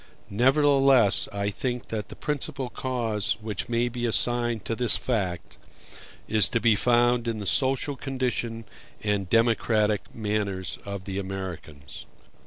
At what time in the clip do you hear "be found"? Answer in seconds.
6.59-7.27